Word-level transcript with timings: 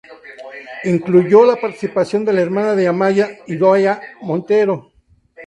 Incluyó 0.83 1.45
la 1.45 1.57
participación 1.57 2.25
de 2.25 2.33
la 2.33 2.41
hermana 2.41 2.73
de 2.75 2.87
Amaia, 2.87 3.37
Idoia 3.45 4.01
Montero. 4.21 4.91